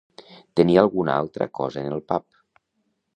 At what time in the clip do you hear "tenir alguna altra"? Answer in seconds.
0.59-1.47